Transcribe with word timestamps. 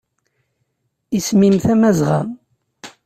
Isem-im 1.17 1.55
Tamazɣa. 1.63 2.19